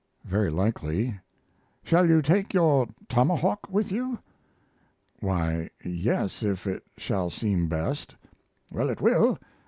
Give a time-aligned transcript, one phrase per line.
[0.25, 1.19] "Very likely."
[1.83, 4.17] "Shall you take your tomahawk with you?"
[5.19, 8.15] "Why yes, if it shall seem best."
[8.71, 9.37] "Well, it will.